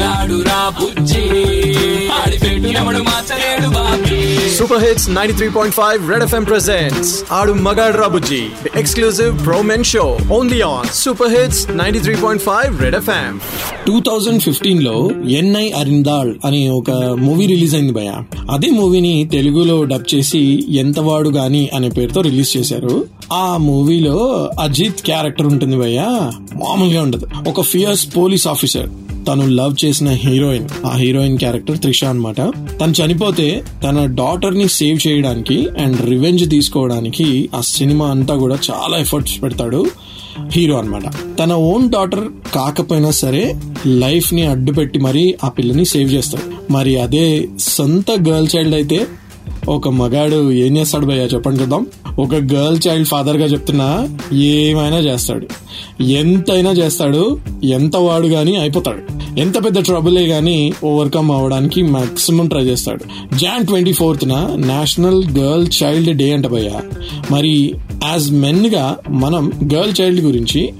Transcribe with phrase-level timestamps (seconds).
[0.00, 1.24] మగాడు రా బుజ్జి.
[2.10, 4.20] ఆడి పెట్టినప్పుడు మార్చలేడు బాబీ.
[4.60, 10.08] Super Hits 93.5 Red FM presents Adu Magad Rabuji, the exclusive pro men show,
[10.38, 13.32] only on Super Hits 93.5 Red FM.
[13.86, 18.12] Two thousand ఫిఫ్టీన్లో ఎన్ఐ అరిందాల్ అనే ఒక మూవీ రిలీజ్ అయింది భయ
[18.50, 23.06] అదే మూవీని తెలుగులో డబ్ చేసి ఎంతవాడు గాని అనే పేరుతో రిలీజ్ చేశారు.
[23.32, 26.00] ఆ మూవీలో అజిత్ క్యారెక్టర్ ఉంటుంది భయ్య.
[26.56, 27.26] మామూలుగా ఉండదు.
[27.48, 28.88] ఒక ఫియర్స్ పోలీస్ ఆఫీసర్
[29.28, 32.40] తను లవ్ చేసిన హీరోయిన్ ఆ హీరోయిన్ క్యారెక్టర్ త్రిష అనమాట
[32.80, 39.42] తను చనిపోతే తన డాటర్ని సేవ్ చేయడానికి అండ్ రివెంజ్ తీసుకోవడానికి ఆ సినిమా అంతా కూడా చాలా ఎఫర్ట్స్
[39.42, 39.86] పెడతాడు
[40.52, 41.36] హీరో అన్నమాట.
[41.38, 43.54] తన ఓన్ డాటర్ కాకపోయినా సరే
[43.86, 46.72] లైఫ్ని అడ్డుపెట్టి మరీ ఆ పిల్లని సేవ్ చేస్తాడు.
[46.72, 49.06] మరి అదే సొంత గర్ల్ చైల్డ్ అయితే
[49.70, 51.24] ఒక మగాడు ఏం చేస్తాడు భయ్యా?
[51.24, 51.86] చెప్పండి చూద్దాం.
[52.18, 55.46] ఒక గర్ల్ చైల్డ్ ఫాదర్గా చెప్తున్నా ఏమైనా చేస్తాడు.
[56.02, 59.20] ఎంతైనా చేస్తాడు ఎంత వాడు గాని అయిపోతాడు.
[59.40, 63.04] ఎంత పెద్ద ట్రబులే గాని ఓవర్కమ్ అవడానికి మాక్సిమం ట్రై చేస్తాడు.
[63.36, 66.82] Jan twenty fourth national girl child day అంట భయ్యా.
[67.30, 67.74] మరి
[68.04, 70.72] యాజ్ మెన్గా మనం గర్ల్ చైల్డ్ గురించి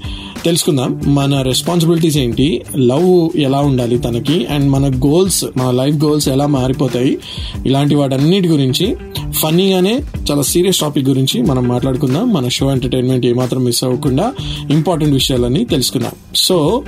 [0.45, 1.01] తెలుసుకుందాం.
[1.07, 2.61] మన రెస్పాన్సిబిలిటీస్ ఏంటి?
[2.77, 4.45] లవ్ ఎలా ఉండాలి తనకి?
[4.45, 7.17] అండ్ మన గోల్స్ మన లైఫ్ గోల్స్ ఎలా మారిపోతాయి?
[7.65, 8.95] ఇలాంటి వాటన్నిటి గురించి
[9.31, 12.33] ఫన్నీగానే చాలా సీరియస్ టాపిక్ గురించి మనం మాట్లాడుకుందాం.
[12.33, 14.33] మన షో ఎంటర్టైన్మెంట్ ఏమాత్రం మిస్ అవ్వకుండా
[14.71, 16.11] ఇంపార్టెంట్ విషయాలన్నీ తెలుసుకుందాం.
[16.35, 16.83] సో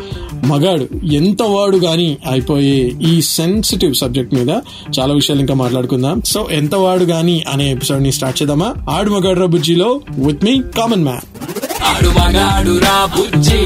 [0.45, 4.49] మగాడు ఎంత వాడు గాని అయిపోయే ఈ సెన్సిటివ్ సబ్జెక్ట్ మీద
[4.99, 6.21] చాలా విషయాలు ఇంకా మాట్లాడుకుందాం.
[6.25, 8.73] సో ఎంత వాడు గాని అనే ఎపిసోడ్ని స్టార్ట్ చేద్దామా?
[8.89, 11.32] ఆడు మగాడు బుజ్జిలో విత్ మీ కామన్ మ్యాన్
[11.85, 13.57] ఆడు మగాడు రా బుజ్జి.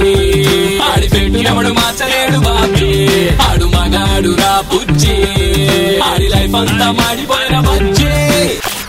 [0.79, 3.07] ఆడి పెట్టినప్పుడు మార్చలేడు బాబీ.
[3.37, 5.13] ఆడు మగాడు రా బుజ్జి.
[5.99, 8.07] ఆడి లైఫ్ అంతా మాడిపోయిన బుజ్జి.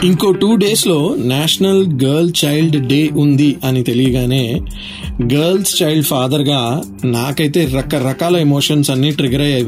[0.07, 4.61] ఇంకో టూ డేస్లో నేషనల్ గర్ల్ చైల్డ్ డే ఉంది అని తెలియగానే
[5.23, 9.65] గర్ల్స్ చైల్డ్ ఫాదర్గా నాకైతే రకరకాల ఎమోషన్స్ అన్ని ట్రిగర్ అయ్యాయి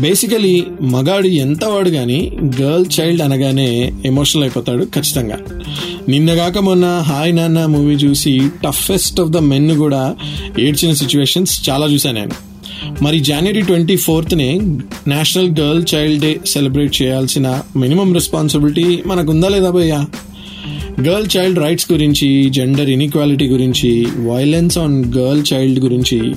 [0.00, 2.32] బేసికలీ మగాడు ఎంత వాడు కానీ
[2.62, 5.38] గర్ల్ చైల్డ్ అనగానే ఎమోషనల్ అయిపోతాడు ఖచ్చితంగా.
[6.08, 10.16] నిన్నగాక మొన్న హాయ్ నాన్న మూవీ చూసి టఫెస్ట్ ఆఫ్ ద మెన్ కూడా
[10.60, 12.52] ఏడ్చిన సిచ్యువేషన్స్ చాలా చూసాను నేను.
[13.02, 14.60] మరి జనవరి twenty ఫోర్త్నే
[15.06, 20.06] national girl child day celebrate చేయాల్సిన మినిమం రెస్పాన్సిబిలిటీ మనకుందా లేదా భయ్యా?
[21.00, 26.34] గర్ల్ చైల్డ్ రైట్స్ గురించి జెండర్ ఇన్ఈక్వాలిటీ గురించి వైలెన్స్ ఆన్ గర్ల్ చైల్డ్ గురించి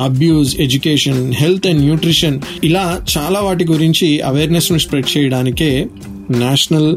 [0.00, 5.86] abuse education health and nutrition ఇలా చాలా వాటి గురించి అవేర్నెస్ను స్ప్రెడ్ చేయడానికే
[6.30, 6.96] నేషనల్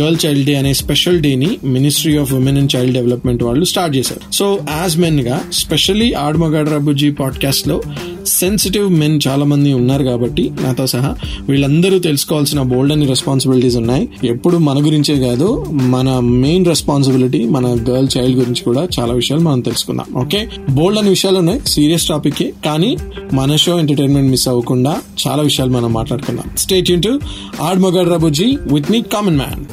[0.00, 4.32] గర్ల్ చైల్డ్ డే అనే స్పెషల్ డేని ministry of women and child development వాళ్ళు స్టార్ట్ చేశారు.
[4.32, 7.82] సో యాజ్ మెన్గా స్పెషల్లీ ఆడమగాడ్ రబుజీ పాడ్కాస్ట్లో
[8.26, 11.14] సెన్సిటివ్ మెన్ చాలా మంది ఉన్నారు కాబట్టి నాతో సహా
[11.48, 14.08] వీళ్ళందరూ తెలుసుకోవాల్సిన బోల్డ్ అని రెస్పాన్సిబిలిటీస్ ఉన్నాయి.
[14.24, 19.60] ఎప్పుడు మన గురించే కాదు మన మెయిన్ రెస్పాన్సిబిలిటీ మన గర్ల్ చైల్డ్ గురించి కూడా చాలా విషయాలు మనం
[19.60, 20.22] తెలుసుకుందాం.
[20.22, 22.96] ఓకే బోల్డ్ అని విషయాలు ఉన్నాయి సీరియస్ టాపిక్ కానీ
[23.32, 24.96] మన షో ఎంటర్టైన్మెంట్ మిస్ అవ్వకుండా
[25.28, 26.56] చాలా విషయాలు మనం మాట్లాడుకుందాం.
[26.58, 27.20] స్టేట్ ఇంటూ
[27.62, 29.64] ఆడ్ ఆడమగాడ్ రబుజీ విత్ మీ కామన్ మ్యాన్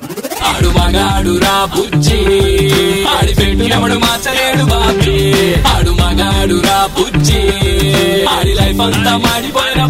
[0.45, 2.17] ఆడు మగాడు రా బుజ్జి.
[3.05, 5.53] ఆడి పెట్టినప్పుడు మాచలేడు బాబీ.
[5.61, 7.64] ఆడు మగాడు రా బుజ్జి.
[8.29, 9.81] ఆడి లైఫ్ అంతా మాడిపోయిన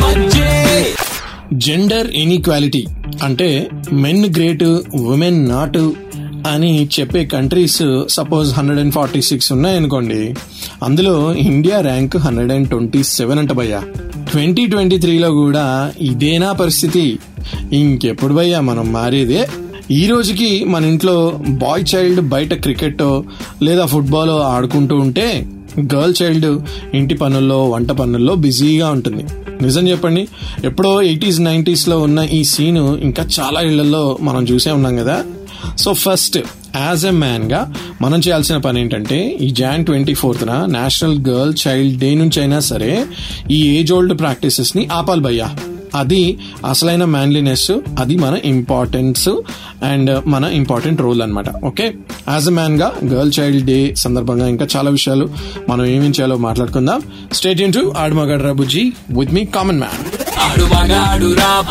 [1.57, 2.85] జెండర్ ఇన్ఈక్వాలిటీ
[3.23, 4.63] అంటే మెన్ గ్రేట్
[4.95, 5.77] ఉమెన్ నాట్
[6.47, 10.35] అని చెప్పే countries suppose hundred and forty six ఉన్నాయనుకోండి.
[10.83, 13.81] అందులో India rank hundred and twenty seven అంట భయ్యా.
[14.31, 17.19] ట్వంటీ ట్వంటీ త్రీలో కూడా ఇదేనా పరిస్థితి?
[17.73, 19.47] ఇంకెప్పుడు భయ్యా మనం మారేదే?
[19.91, 23.21] ఈ రోజుకి మన ఇంట్లో బాయ్ చైల్డ్ బయట క్రికెట్
[23.63, 25.47] లేదా ఫుట్బాల్ ఆడుకుంటూ ఉంటే
[25.79, 26.61] గర్ల్ చైల్డ్
[26.93, 29.23] ఇంటి పనుల్లో వంట పనుల్లో బిజీగా ఉంటుంది.
[29.61, 30.27] నిజం చెప్పండి
[30.63, 35.23] ఎప్పుడో ఎయిటీస్ నైంటీస్లో ఉన్న ఈ సీను ఇంకా చాలా ఇళ్ళలో మనం చూసే ఉన్నాం కదా.
[35.77, 36.37] సో ఫస్ట్
[36.75, 42.15] యాజ్ ఎ మ్యాన్గా మనం చేయాల్సిన పని ఏంటంటే ఈ Jan twenty fourth national girl child day
[42.15, 43.05] నుంచి అయినా సరే
[43.51, 45.55] ఈ ఏజ్ ఓల్డ్ ప్రాక్టీసెస్ని ఆపాలి భయ్యా.
[45.95, 49.29] అది అసలైన మ్యాన్లీనెస్ అది మన ఇంపార్టెన్స్
[49.83, 51.93] అండ్ మన ఇంపార్టెంట్ రోల్ అనమాట ఓకే
[52.29, 55.29] యాజ్ అ మ్యాన్గా గర్ల్ చైల్డ్ డే సందర్భంగా ఇంకా చాలా విషయాలు
[55.69, 57.03] మనం ఏమేం చేయాలో మాట్లాడుకుందాం.
[57.33, 61.61] స్టేట్ ఇన్ టు ఆడమగడ్ రాబుజీ విత్ మీ కామన్ మ్యాన్ ఆడు మగాడు రా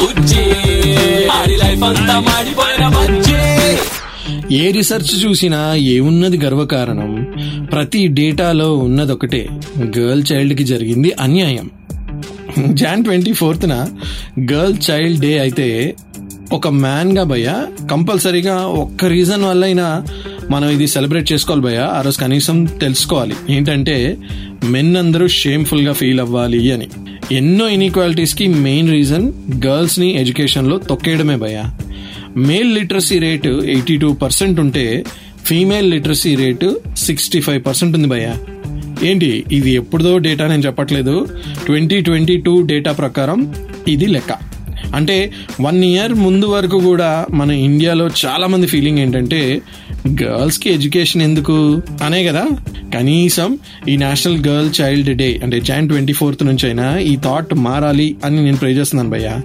[0.00, 0.54] బుజ్జి.
[1.38, 4.01] ఆడి లైఫ్ అంతా మాడిపోయిన బుజ్జి.
[4.52, 7.26] ఏ రీసెర్చ్ చూసినా ఏమున్నది గర్వకారణం?
[7.72, 9.48] ప్రతి డేటాలో ఉన్నదొకటే.
[9.98, 11.70] గర్ల్ చైల్డ్కి జరిగింది అన్యాయం.
[12.72, 13.88] జాన్ ట్వంటీ ఫోర్త్న
[14.52, 15.94] గర్ల్ చైల్డ్ డే అయితే
[16.52, 17.52] ఒక మ్యాన్గా భయ
[17.90, 20.04] కంపల్సరీగా ఒక్క రీజన్ వల్ల అయినా
[20.50, 23.34] మనం ఇది సెలబ్రేట్ చేసుకోవాలి భయ ఆ రోజు కనీసం తెలుసుకోవాలి.
[23.50, 24.16] ఏంటంటే
[24.64, 26.88] మెన్ అందరూ షేమ్ఫుల్గా ఫీల్ అవ్వాలి అని.
[27.32, 29.32] ఎన్నో ఇన్ఈక్వాలిటీస్కి మెయిన్ రీజన్
[29.66, 31.62] గర్ల్స్ని ఎడ్యుకేషన్లో తొక్కేయడమే భయ
[32.36, 35.04] male literacy rate eighty two percent ఉంటే
[35.44, 38.34] female literacy rate sixty five percent ఉంది భయ్య.
[39.02, 41.28] ఏంటి ఇది ఎప్పుడుదో డేటా నేను చెప్పట్లేదు.
[41.66, 43.54] ట్వంటీ ట్వంటీ టూ డేటా ప్రకారం
[43.88, 44.51] ఇది లెక్క.
[44.94, 49.62] అంటే వన్ ఇయర్ ముందు వరకు కూడా మన ఇండియాలో చాలా మంది ఫీలింగ్ ఏంటంటే
[50.22, 51.82] గర్ల్స్కి ఎడ్యుకేషన్ ఎందుకు?
[52.02, 52.46] అనే కదా.
[52.94, 53.58] కనీసం
[53.88, 58.44] ఈ నేషనల్ గర్ల్ చైల్డ్ డే అంటే జాన్ ట్వంటీ ఫోర్త్ నుంచి అయినా ఈ థాట్ మారాలి అని
[58.44, 59.40] నేను ప్రే చేస్తున్నాను భయ్య.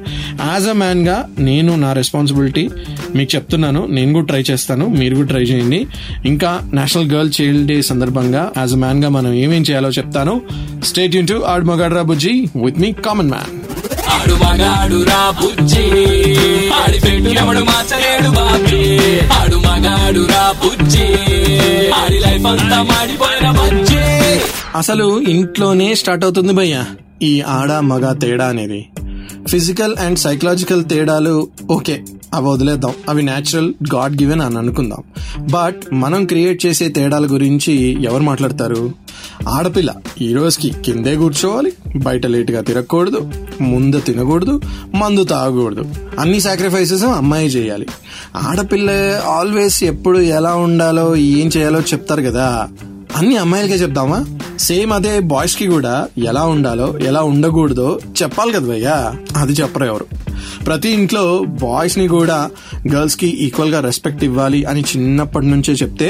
[0.51, 2.69] యాజ్ అ మ్యాన్గా నేను నా రెస్పాన్సిబిలిటీ
[3.15, 5.87] మీకు చెప్తున్నాను నేను కూడా ట్రై చేస్తాను మీరు కూడా ట్రై చేయండి.
[6.25, 10.41] ఇంకా నేషనల్ గర్ల్ చైల్డ్ డే సందర్భంగా యాజ్ అ మ్యాన్గా మనం ఏమేం చేయాలో చెప్తాను.
[10.83, 13.66] స్టేట్ యూన్ టు ఆడ్ మగాడ్రా బుజ్జి విత్ మీ కామన్ మ్యాన్
[14.17, 15.83] ఆడు మగాడు రా బుజ్జి.
[16.69, 18.83] ఆడి పెట్టు ఎవడు మార్చలేడు బాబీ.
[19.19, 21.03] ఆడు మగాడు రా బుజ్జి.
[21.91, 24.39] ఆడి లైఫ్ అంతా మాడిపోయిన బజ్జి.
[24.75, 26.83] అసలు ఇంట్లోనే స్టార్ట్ అవుతుంది భయ్య
[27.21, 28.85] ఈ ఆడ మగ తేడా అనేది.
[29.47, 32.01] ఫిజికల్ అండ్ సైకలాజికల్ తేడాలు ఓకే
[32.33, 32.93] అవి వదిలేద్దాం.
[33.09, 35.03] అవి న్యాచురల్ గాడ్ గివెన్ అని అనుకుందాం.
[35.39, 39.06] బట్ మనం క్రియేట్ చేసే తేడాల గురించి ఎవరు మాట్లాడతారు?
[39.47, 43.31] ఆడపిల్ల ఈ రోజుకి కిందే కూర్చోవాలి బయట లేటుగా తిరగకూడదు
[43.61, 44.61] ముందు తినకూడదు
[44.95, 45.85] మందు తాగకూడదు.
[46.19, 47.87] అన్ని సాక్రిఫైసెస్ అమ్మాయి చేయాలి.
[48.35, 48.89] ఆడపిల్ల
[49.25, 52.69] ఆల్వేస్ ఎప్పుడు ఎలా ఉండాలో ఏం చేయాలో చెప్తారు కదా.
[53.15, 54.25] అన్ని అమ్మాయిలకే చెప్దామా?
[54.59, 59.15] సేమ్ అదే బాయ్స్కి కూడా ఎలా ఉండాలో ఎలా ఉండకూడదో చెప్పాలి కదా భయ్యా.
[59.37, 60.05] అది చెప్పరు ఎవరు.
[60.67, 62.49] ప్రతి ఇంట్లో బాయ్స్ని కూడా
[62.93, 66.09] గర్ల్స్కి ఈక్వల్గా రెస్పెక్ట్ ఇవ్వాలి అని చిన్నప్పటి నుంచే చెప్తే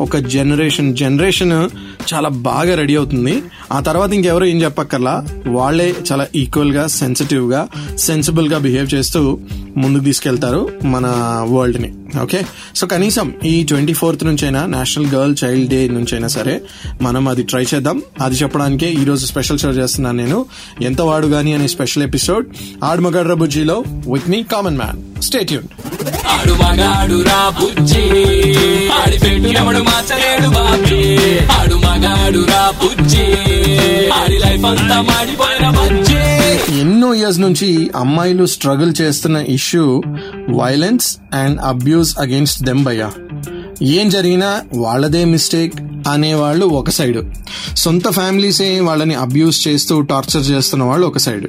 [0.00, 1.68] ఒక జనరేషన్ జనరేషన్
[2.14, 3.34] చాలా బాగా రెడీ అవుతుంది.
[3.72, 5.26] ఆ తర్వాత ఇంకెవరు ఏం చెప్పక్కర్లా?
[5.46, 9.38] వాళ్ళే చాలా ఈక్వల్గా సెన్సిటివ్గా సెన్సిబుల్గా బిహేవ్ చేస్తూ
[9.76, 11.06] ముందుకు తీసుకెళ్తారు మన
[11.50, 11.92] వరల్డ్ని.
[12.22, 12.42] ఓకే
[12.76, 16.62] సో కనీసం ఈ ట్వంటీ ఫోర్త్ నుంచైనా నేషనల్ గర్ల్ చైల్డ్ డే నుంచైనా సరే
[17.02, 18.02] మనం అది ట్రై చేద్దాం.
[18.20, 20.46] అది చెప్పడానికే ఈ రోజు స్పెషల్ షో చేస్తున్నాను నేను.
[20.82, 22.46] ఎంత వాడు గాని అనే స్పెషల్ ఎపిసోడ్
[22.84, 25.64] ఆడమగడ్ర బుజ్జిలో with me common man stay యూన్
[26.32, 28.04] ఆడు మగాడు రా బుజ్జి.
[28.92, 31.00] ఆడి పెట్టినప్పుడు ఎవడు మార్చలేడు బాబీ.
[31.46, 33.26] ఆడు మగాడు రా బుజ్జి.
[34.12, 36.22] ఆడి లైఫ్ అంతా మాడిపోయిన బుజ్జి.
[36.80, 40.02] ఎన్నో ఇయర్స్ నుంచి అమ్మాయిలు స్ట్రగుల్ చేస్తున్న issue
[40.50, 43.10] violence and abuse against them భయ్యా.
[43.82, 45.74] ఏం జరిగినా వాళ్ళదే మిస్టేక్
[46.08, 47.22] అనేవాళ్ళు ఒక సైడు
[47.76, 51.48] సొంత ఫ్యామిలీసే వాళ్ళని అబ్యూస్ చేస్తూ టార్చర్ చేస్తున్న వాళ్ళు ఒక సైడు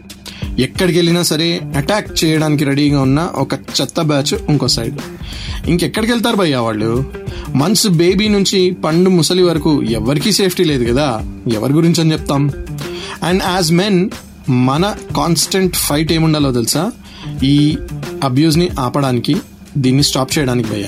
[0.59, 4.99] ఎక్కడికి వెళ్ళినా సరే అటాక్ చేయడానికి రెడీగా ఉన్న ఒక చెత్త బ్యాచ్ ఇంకో సైడ్
[5.67, 7.05] ఇంకెక్కడికి వెళ్తారు భయ్యా వాళ్ళు?
[7.55, 11.37] మంత్స్ బేబీ నుంచి పండు ముసలి వరకు ఎవరికీ సేఫ్టీ లేదు కదా?
[11.53, 12.51] ఎవరి గురించి అని చెప్తాం.
[13.23, 14.09] అండ్ యాజ్ మెన్
[14.49, 16.91] మన కాన్స్టెంట్ ఫైట్ ఏముండాలో తెలుసా?
[17.43, 17.77] ఈ
[18.23, 19.35] అబ్యూస్ని ఆపడానికి
[19.77, 20.83] దీన్ని స్టాప్ చేయడానికి భయ్య.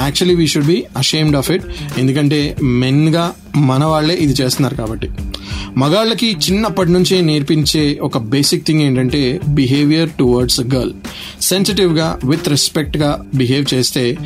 [0.00, 1.64] Actually we should be ashamed of it
[1.98, 5.10] ఎందుకంటే మెన్గా మన వాళ్ళే ఇది చేస్తున్నారు కాబట్టి.
[5.76, 10.92] మగాళ్ళకి చిన్నప్పటి నుంచే నేర్పించే ఒక బేసిక్ థింగ్ ఏంటంటే బిహేవియర్ టువర్డ్స్ గర్ల్
[11.42, 14.18] సెన్సిటివ్గా విత్ రెస్పెక్ట్గా బిహేవ్ చేస్తే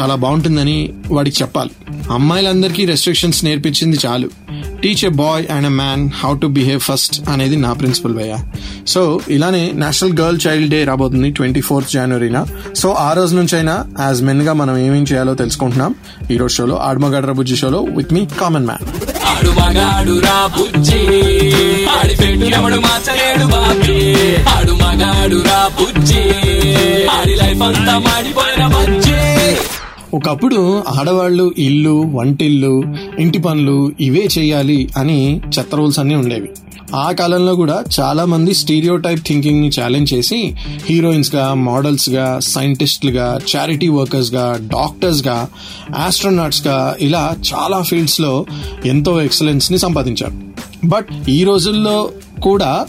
[0.00, 1.70] చాలా బాగుంటుందని వాడికి చెప్పాలి.
[2.10, 4.30] అమ్మాయిలందరికీ రెస్ట్రిక్షన్స్ నేర్పించింది చాలు.
[4.82, 8.36] Teach a boy and a man how to behave first అనేది నా ప్రిన్సిపల్ భయ్య.
[8.86, 12.46] సో ఇలానే నేషనల్ గర్ల్ చైల్డ్ డే రాబోతుంది ట్వంటీ ఫోర్త్ జనవరిన
[12.76, 15.94] సో ఆ రోజు నుంచైనా యాజ్ మెన్గా మనం ఏమేం చేయాలో తెలుసుకుంటున్నాం.
[16.30, 19.09] ఈ రోజు షోలో ఆడమగడ్ర బుజ్జి షోలో విత్ మీ కామన్ మ్యాన్
[19.40, 20.98] ఆడు మగాడు రా బుజ్జి.
[21.90, 24.24] ఆడి పెట్టు ఎవడు మార్చలేడు బాబీ.
[24.42, 26.22] ఆడు మగాడు రా బుజ్జి.
[27.06, 29.12] ఆడి లైఫ్ అంతా మాడిపోయిన బజ్జి.
[30.14, 32.82] ఒకప్పుడు ఆడవాళ్ళు ఇల్లు వంటిల్లు
[33.18, 36.50] ఇంటి పనులు ఇవే చేయాలి అని చెత్త రూల్స్ అన్ని ఉండేవి.
[36.94, 40.54] ఆ కాలంలో కూడా చాలా మంది స్టీరియో టైప్ థింకింగ్ని ఛాలెంజ్ చేసి
[40.86, 45.48] హీరోయిన్స్గా మోడల్స్గా సైంటిస్టులుగా చారిటీ వర్కర్స్గా డాక్టర్స్గా
[45.96, 48.46] ఆస్ట్రోనాట్స్గా ఇలా చాలా ఫీల్డ్స్లో
[48.86, 50.32] ఎంతో ఎక్సలెన్స్ని సంపాదించారు.
[50.84, 52.10] బట్ ఈ రోజుల్లో
[52.42, 52.86] కూడా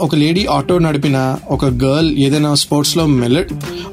[0.00, 3.44] ఒక లేడీ ఆటో నడిపిన ఒక గర్ల్ ఏదైనా స్పోర్ట్స్లో మెడల్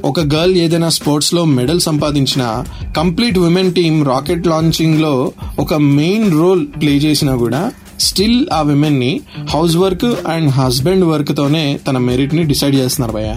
[0.05, 2.63] ఒక గర్ల్ ఏదైనా స్పోర్ట్స్లో మెడల్ సంపాదించిన
[2.97, 7.71] కంప్లీట్ ఉమెన్ టీమ్ రాకెట్ లాంచింగ్లో ఒక మెయిన్ రోల్ ప్లే చేసినా కూడా
[8.07, 9.13] స్టిల్ ఆ విమెన్ని
[9.53, 13.33] house work and husband work తోనే తన మెరిట్ని డిసైడ్ చేస్తున్నారు భయ్య.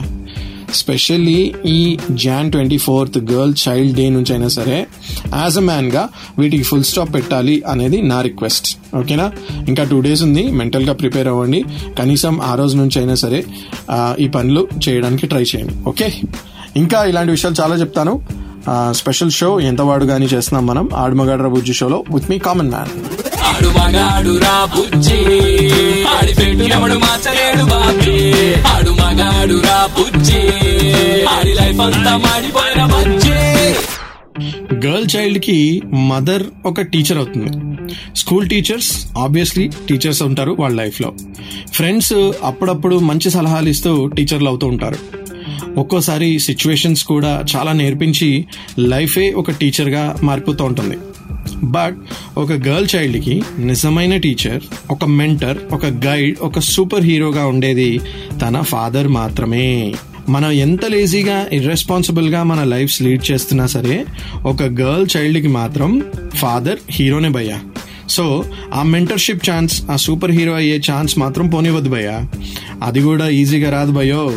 [0.75, 1.78] స్పెషల్లీ ఈ
[2.23, 4.76] Jan twenty fourth girl child day నుంచి అయినా సరే
[5.35, 6.02] యాజ్ అ మ్యాన్గా
[6.38, 8.68] వీటికి ఫుల్ స్టాప్ పెట్టాలి అనేది నా రిక్వెస్ట్
[9.00, 9.26] ఓకేనా
[9.68, 11.61] ఇంకా టూ డేస్ ఉంది మెంటల్గా ప్రిపేర్ అవ్వండి.
[11.99, 13.40] కనీసం ఆ రోజు నుంచి అయినా సరే
[14.18, 15.75] ఈ పనులు చేయడానికి ట్రై చేయండి.
[15.88, 16.09] ఓకే
[16.76, 18.14] ఇంకా ఇలాంటి విషయాలు చాలా చెప్తాను.
[19.00, 20.87] స్పెషల్ షో ఎంత వాడు కానీ చేస్తున్నాం మనం.
[20.94, 22.92] ఆడమగాడ్ర బుజ్జి షోలో విత్ మీ కామన్ మ్యాన్
[23.44, 25.18] ఆడు మగాడు రా బుజ్జి.
[26.04, 28.54] ఆడి పెట్టు ఎవడు మార్చలేడు బాబీ.
[28.62, 30.40] ఆడు మగాడు రా బుజ్జి.
[31.24, 33.30] ఆడి లైఫ్ అంతా మాడిపోయిన బుజ్జి.
[34.86, 37.50] గర్ల్ చైల్డ్కి మదర్ ఒక టీచర్ అవుతుంది.
[38.16, 41.12] స్కూల్ టీచర్స్ ఆబ్వియస్లీ టీచర్స్ ఉంటారు వాళ్ళ లైఫ్లో
[41.72, 44.96] ఫ్రెండ్స్ అప్పుడప్పుడు మంచి సలహాలు ఇస్తూ టీచర్లు అవుతూ ఉంటారు.
[45.78, 48.46] ఒక్కోసారి సిచ్యువేషన్స్ కూడా చాలా నేర్పించి
[48.78, 50.96] లైఫే ఒక టీచర్గా మారిపోతూ ఉంటుంది.
[51.64, 51.99] బట్
[52.38, 58.00] ఒక గర్ల్ చైల్డ్కి నిజమైన టీచర్ ఒక మెంటర్ ఒక గైడ్ ఒక సూపర్ హీరోగా ఉండేది
[58.42, 59.94] తన ఫాదర్ మాత్రమే.
[60.28, 64.04] మనం ఎంత లేజీగా ఇర్రెస్పాన్సిబుల్గా మన లైఫ్స్ లీడ్ చేస్తున్నా సరే
[64.44, 66.02] ఒక గర్ల్ చైల్డ్కి మాత్రం
[66.35, 67.61] ఫాదర్ హీరోనే భయ్యా.
[68.09, 68.44] సో
[68.75, 72.26] ఆ మెంటర్షిప్ ఛాన్స్ ఆ సూపర్ హీరో అయ్యే ఛాన్స్ మాత్రం పోనివద్దు భయ్యా.
[72.83, 74.33] అది కూడా ఈజీగా రాదు భయో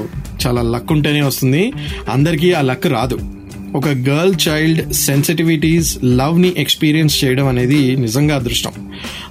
[0.48, 1.72] చాలా లక్ ఉంటేనే వస్తుంది.
[2.10, 3.20] అందరికీ ఆ లక్ రాదు.
[3.76, 8.72] ఒక గర్ల్ చైల్డ్ సెన్సిటివిటీస్ లవ్ని ఎక్స్పీరియన్స్ చేయడం అనేది నిజంగా అదృష్టం.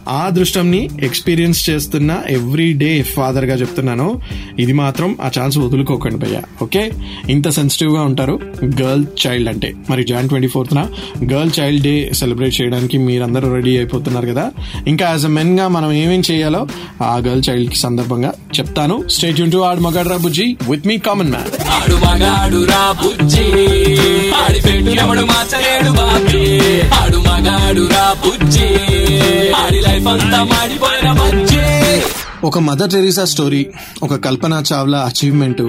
[0.09, 4.21] ఆ దృష్టంని ఎక్స్పీరియన్స్ చేస్తున్న ఎవ్రీ డే ఫాదర్గా చెప్తున్నాను.
[4.59, 6.91] ఇది మాత్రం ఆ ఛాన్స్ వదులుకోకండి భయ్య ఓకే?
[7.31, 9.75] ఇంత సెన్సిటివ్గా ఉంటారు గర్ల్ చైల్డ్ అంటే.
[9.91, 10.75] మరి Jan twenty fourth
[11.25, 14.51] girl child day celebrate చేయడానికి మీరందరూ రెడీ అయిపోతున్నారు కదా?
[14.87, 16.67] ఇంకా యాజ్ అ మెన్గా మనం ఏమేం చేయాలో
[17.03, 19.09] ఆ గర్ల్ చైల్డ్కి సందర్భంగా చెప్తాను.
[19.09, 21.51] స్టేట్ యూన్ టు ఆడు మగాడు రా బుజ్జి విత్ మీ కామన్ మ్యాన్.
[32.45, 33.67] ఒక మదర్ టెరీసా స్టోరీ
[34.03, 35.63] ఒక కల్పనా చావ్లా అచీవ్మెంట్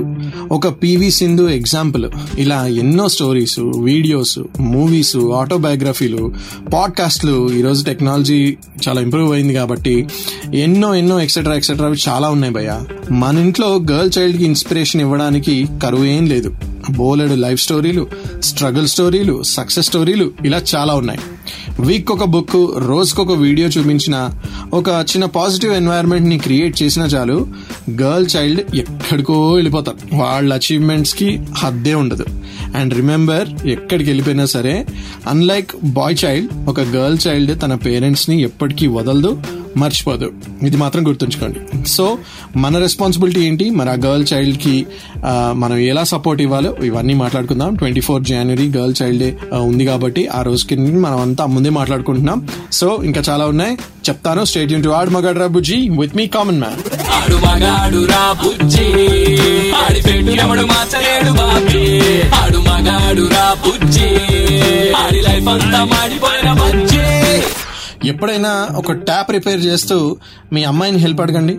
[0.52, 2.12] ఒక పివి సింధు ఎగ్జాంపుల్.
[2.40, 6.34] ఇలా ఎన్నో స్టోరీస్ వీడియోస్ మూవీస్ ఆటోబయోగ్రఫీలు
[6.74, 10.08] పాడ్కాస్ట్లు ఈరోజు టెక్నాలజీ చాలా ఇంప్రూవ్ అయింది కాబట్టి
[10.56, 12.82] ఎన్నో ఎన్నో ఎక్సెట్రా ఎక్సెట్రా చాలా ఉన్నాయి భయ్య.
[13.12, 16.56] మన ఇంట్లో గర్ల్ చైల్డ్కి ఇన్స్పిరేషన్ ఇవ్వడానికి కరువు ఏం లేదు.
[16.92, 18.08] బోలెడు లైఫ్ స్టోరీలు
[18.40, 21.20] స్ట్రగుల్ స్టోరీలు సక్సెస్ స్టోరీలు ఇలా చాలా ఉన్నాయి.
[21.80, 24.30] వీక్ ఒక బుక్ రోజుకొక వీడియో చూపించిన
[24.74, 27.48] ఒక చిన్న పాజిటివ్ ఎన్వైరన్మెంట్ని క్రియేట్ చేసినా చాలు
[27.92, 30.16] గర్ల్ చైల్డ్ ఎక్కడికో వెళ్ళిపోతారు.
[30.16, 32.26] వాళ్ళ అచీవ్మెంట్స్కి హద్దే ఉండదు.
[32.76, 34.88] అండ్ రిమెంబర్ ఎక్కడికి వెళ్ళిపోయినా సరే
[35.28, 39.42] అన్లైక్ బాయ్ చైల్డ్ ఒక గర్ల్ చైల్డ్ తన పేరెంట్స్ని ఎప్పటికీ వదలదు
[39.78, 40.28] మర్చిపోదు.
[40.64, 41.60] ఇది మాత్రం గుర్తుంచుకోండి.
[41.96, 42.06] సో
[42.64, 43.66] మన రెస్పాన్సిబిలిటీ ఏంటి?
[43.80, 44.76] మన గర్ల్ చైల్డ్కి
[45.64, 47.76] మనం ఎలా సపోర్ట్ ఇవ్వాలో ఇవన్నీ మాట్లాడుకుందాం.
[47.82, 49.30] Twenty four January girl child day
[49.70, 52.40] ఉంది కాబట్టి ఆ రోజుకి మనం అంతా ముందే మాట్లాడుకుంటున్నాం.
[52.80, 53.76] సో ఇంకా చాలా ఉన్నాయి.
[54.08, 54.44] చెప్తాను.
[54.50, 56.82] స్టేట్ టు ఆడు మగాడ్రా బుజ్జి విత్ మీ కామన్ మ్యాన్
[57.18, 58.88] ఆడు మగాడు రా బుజ్జి
[59.84, 61.86] ఆడి పెట్టు ఎవడు మార్చలేడు బాబీ
[62.42, 64.10] ఆడు మగాడు రా బుజ్జి
[65.04, 67.06] ఆడి లైఫ్ అంతా మాడిపోయిన బుజ్జి.
[68.06, 70.18] ఎప్పుడైనా ఒక ట్యాప్ రిపేర్ చేస్తూ
[70.54, 71.58] మీ అమ్మాయిని హెల్ప్ అడగండి.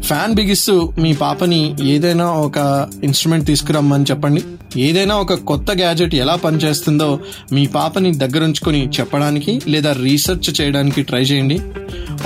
[0.00, 4.42] ఫ్యాన్ బిగిస్తూ మీ పాపని ఏదైనా ఒక ఇన్స్ట్రుమెంట్ తీసుకురమ్మని చెప్పండి.
[4.76, 7.20] ఏదైనా ఒక కొత్త గ్యాజెట్ ఎలా పనిచేస్తుందో
[7.52, 11.60] మీ పాపని దగ్గరుంచుకొని చెప్పడానికి లేదా రీసెర్చ్ చేయడానికి ట్రై చేయండి.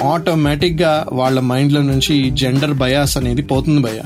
[0.05, 4.01] ఆటోమేటిక్గా వాళ్ళ మైండ్లో నుంచి జెండర్ బయాస్ అనేది పోతుంది భయ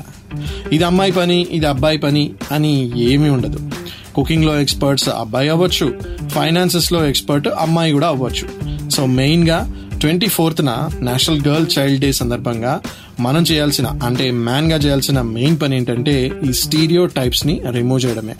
[0.73, 3.71] ఇది అమ్మాయి పని ఇది అబ్బాయి పని అని ఏమీ ఉండదు.
[4.15, 5.95] కుకింగ్లో ఎక్స్పర్ట్స్ అబ్బాయి అవ్వచ్చు
[6.29, 8.60] ఫైనాన్సెస్లో ఎక్స్పర్ట్ అమ్మాయి కూడా అవ్వచ్చు.
[9.01, 9.59] సో మెయిన్గా
[10.01, 12.81] ట్వంటీ ఫోర్త్న నేషనల్ గర్ల్ చైల్డ్ డే సందర్భంగా
[13.21, 18.35] మనం చేయాల్సిన అంటే మ్యాన్గా చేయాల్సిన మెయిన్ పని ఏంటంటే ఈ స్టీరియో టైప్స్ని రిమూవ్ చేయడమే.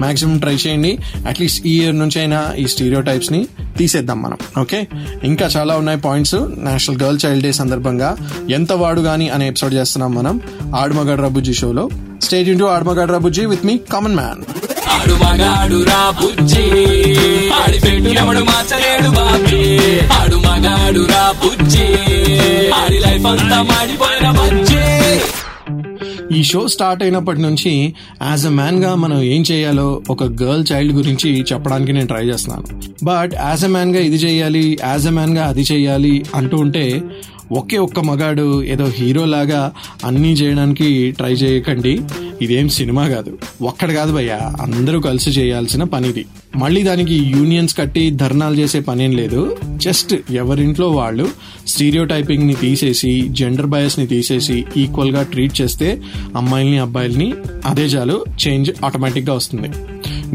[0.00, 0.98] మ్యాక్సిమం ట్రై చేయండి.
[1.28, 3.46] అట్లీస్ట్ ఈ ఇయర్ నుంచి అయినా ఈ స్టీరియో టైప్స్ని
[3.78, 4.36] తీసేద్దాం మనం.
[4.60, 4.88] ఓకే
[5.24, 8.16] ఇంకా చాలా ఉన్నాయి points national girl child day సందర్భంగా
[8.50, 10.40] ఎంత వాడు గాని అనే ఎపిసోడ్ చేస్తున్నాం మనం.
[10.76, 11.88] ఆడమగడ్ రబుజీ షోలో
[12.22, 16.64] స్టేట్ ఇంటూ ఆడమగడ్ రబుజీ విత్ మీ కామన్ మ్యాన్ ఆడు మగాడు రా బుజ్జి.
[17.52, 19.88] ఆడి పెట్టు ఎవడు మార్చలేడు బాబీ.
[20.06, 21.86] ఆడు మగాడు రా బుజ్జి.
[22.72, 24.78] ఆడి లైఫ్ అంతా మాడిపోయిన బుజ్జి.
[26.38, 31.44] ఈ షో స్టార్ట్ అయినప్పటి నుంచి యాజ్ అ మ్యాన్గా మనం ఏం చేయాలో ఒక గర్ల్ చైల్డ్ గురించి
[31.52, 32.64] చెప్పడానికి నేను ట్రై చేస్తున్నాను.
[33.04, 37.02] బట్ యాజ్ అ మ్యాన్గా ఇది చేయాలి యాజ్ అ మ్యాన్గా అది చేయాలి అంటూ ఉంటే
[37.52, 39.72] ఒకే ఒక్క మగాడు ఏదో హీరో లాగా
[40.04, 42.00] అన్నీ చేయడానికి ట్రై చేయకండి.
[42.42, 43.38] ఇదేం సినిమా కాదు.
[43.62, 46.24] ఒక్కడ కాదు భయ్య అందరూ కలిసి చేయాల్సిన పని ఇది
[46.56, 49.56] మళ్ళీ దానికి యూనియన్స్ కట్టి ధర్నాలు చేసే పనేం లేదు.
[49.76, 51.26] జస్ట్ ఎవరింట్లో వాళ్ళు
[51.66, 56.00] స్టీరియో టైపింగ్ని తీసేసి జెండర్ బయస్ని తీసేసి ఈక్వల్గా ట్రీట్ చేస్తే
[56.36, 57.32] అమ్మాయిల్ని అబ్బాయిల్ని
[57.66, 59.70] అదే చాలు చేంజ్ ఆటోమేటిక్గా వస్తుంది.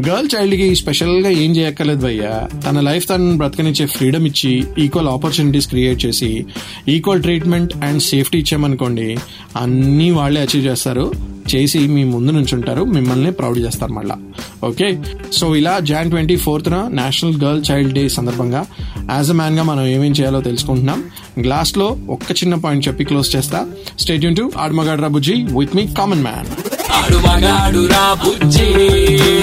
[0.06, 2.46] గర్ల్ చైల్డ్కి స్పెషల్గా ఏం చేయక్కర్లేదు భయ్య.
[2.66, 6.46] తన లైఫ్ తను బ్రతకనిచ్చే ఫ్రీడమ్ ఇచ్చి ఈక్వల్ ఆపర్చునిటీస్ క్రియేట్ చేసి
[6.88, 9.18] ఈక్వల్ ట్రీట్మెంట్ అండ్ సేఫ్టీ ఇచ్చామనుకోండి
[9.56, 11.12] అన్నీ వాళ్ళే అచీవ్ చేస్తారు.
[11.54, 14.16] చేసి మీ ముందు నుంచి ఉంటారు మిమ్మల్ని ప్రౌడ్ చేస్తారు మళ్ళా.
[14.64, 14.98] ఓకే?
[15.32, 18.66] సో ఇలా Jan twenty fourth national girl child day సందర్భంగా
[19.10, 21.04] యాజ్ అ మ్యాన్గా మనం ఏమేం చేయాలో తెలుసుకుంటున్నాం.
[21.40, 23.66] గ్లాస్లో ఒక్క చిన్న పాయింట్ చెప్పి క్లోజ్ చేస్తా.
[23.98, 28.66] స్టేట్ యూన్ టు ఆడమగాడ్రా బుజ్జి విత్ మీ కామన్ మ్యాన్ ఆడు మగాడు రా బుజ్జి.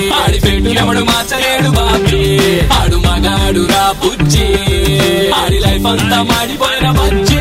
[0.10, 2.40] ఆడి పెట్టు ఎవడు మార్చలేడు బాబీ.
[2.60, 4.46] ఆడు మగాడు రా బుజ్జి.
[5.30, 7.36] ఆడి లైఫ్ అంతా మాడిపోయిన బుజ్జి.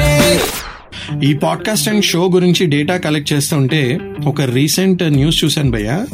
[1.30, 6.04] ఈ పాడ్కాస్ట్ అండ్ షో గురించి డేటా కలెక్ట్ చేస్తుంటే ఒక రీసెంట్ న్యూస్ చూశాను భయ్య.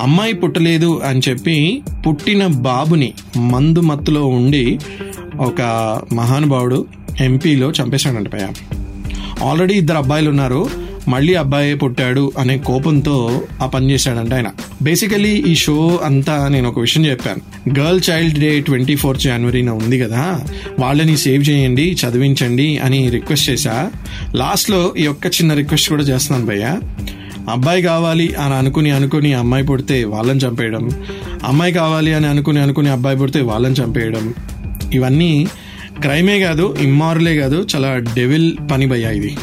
[0.00, 4.78] అమ్మాయి పుట్టలేదు అని చెప్పి పుట్టిన బాబుని మందు మత్తులో ఉండి
[5.36, 5.62] ఒక
[6.12, 6.86] మహానుభావుడు
[7.20, 8.48] ఎంపీలో చంపేశాడంట భయ్య.
[9.44, 10.87] ఆల్రెడీ ఇద్దరు అబ్బాయిలు ఉన్నారు.
[11.08, 14.46] మళ్ళీ అబ్బాయే పుట్టాడు అనే కోపంతో ఆ పని చేశాడంట ఆయన.
[14.82, 17.70] బేసికలీ ఈ షో అంతా నేను ఒక విషయం చెప్పాను.
[17.80, 20.40] Girl child day twenty fourth జనవరిన ఉంది కదా?
[20.78, 23.90] వాళ్ళని సేవ్ చేయండి చదివించండి అని రిక్వెస్ట్ చేశా.
[24.34, 26.80] లాస్ట్లో ఈ ఒక్క చిన్న రిక్వెస్ట్ కూడా చేస్తున్నాను భయ్య.
[27.50, 30.90] అబ్బాయి కావాలి అని అనుకుని అనుకుని అమ్మాయి పుడితే వాళ్ళని చంపేయడం.
[31.44, 34.34] అమ్మాయి కావాలి అని అనుకుని అనుకుని అబ్బాయి పుడితే వాళ్ళని చంపేయడం.
[34.92, 35.48] ఇవన్నీ
[36.00, 39.36] క్రైమే కాదు ఇమ్మారులే కాదు చాలా డెవిల్ పని భయ్యా ఇది.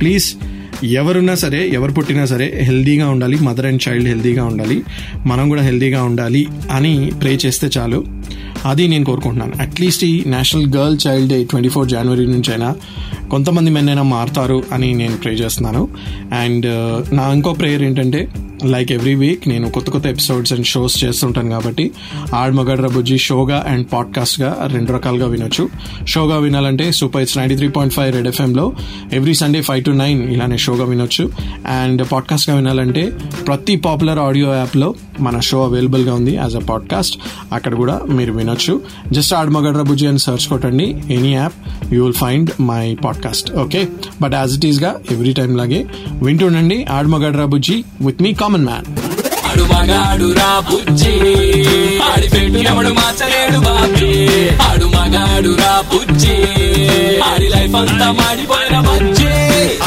[0.00, 0.34] ప్లీజ్
[0.82, 4.82] ఎవరున్నా సరే ఎవరు పుట్టినా సరే హెల్దీగా ఉండాలి మదర్ అండ్ చైల్డ్ హెల్దీగా ఉండాలి
[5.26, 8.04] మనం కూడా హెల్దీగా ఉండాలి అని ప్రే చేస్తే చాలు.
[8.64, 9.52] అది నేను కోరుకుంటున్నాను.
[9.62, 12.74] అట్లీస్ట్ ఈ national girl child day twenty four జనవరి నుంచి అయినా
[13.30, 15.88] కొంతమంది మెన్నైనా మారుతారు అని నేను ప్రే చేస్తున్నాను.
[16.32, 18.28] అండ్ uh, నా ఇంకో ప్రేయర్ ఏంటంటే
[18.64, 21.90] లైక్ ఎవ్రీ వీక్ నేను కొత్త కొత్త ఎపిసోడ్స్ అండ్ షోస్ చేస్తుంటాను కాబట్టి
[22.34, 22.54] ఆడ్
[22.94, 25.68] బుజ్జి షోగా అండ్ పాడ్కాస్ట్గా రెండు రకాలుగా వినొచ్చు.
[26.06, 28.72] షోగా వినాలంటే super it's ninety three point five red ఎఫ్ఎంలో
[29.12, 31.30] every Sunday five to nine ఇలానే షోగా వినొచ్చు.
[31.66, 33.12] అండ్ పాడ్కాస్ట్గా వినాలంటే
[33.46, 37.18] ప్రతి పాపులర్ ఆడియో యాప్లో మన షో అవైలబుల్గా ఉంది యాజ్ అ పాడ్కాస్ట్.
[37.52, 38.82] అక్కడ కూడా మీరు వినొచ్చు.
[39.12, 41.02] జస్ట్ ఆడ్ బుజ్జి అని సర్చ్ కొట్టండి.
[41.10, 41.54] Any app
[41.92, 43.52] you will find my podcast.
[43.52, 43.88] Okay?
[44.22, 45.86] But as it ఈస్గా ఎవ్రీ టైం లాగే
[46.22, 48.86] వింటుండండి ఆడ్ బుజ్జి విత్ మీ కామన్ మ్యాన్
[49.48, 51.12] ఆడు మగాడు రా బుజ్జి.
[52.08, 54.10] ఆడి పెట్టు ఎవడు మార్చలేడు బాబీ.
[54.66, 56.36] ఆడు మగాడు రా బుజ్జి.
[57.28, 59.32] ఆడి లైఫ్ అంతా మాడిపోయిన బుజ్జి.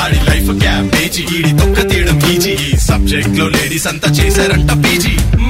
[0.02, 2.54] ఆడి లైఫ్ క్యాబేజీ ఈడి తొక్క తీయడం ఈజీ.
[2.68, 5.16] ఈ సబ్జెక్ట్లో లేడీస్ అంతా చేశారంట పీజీ.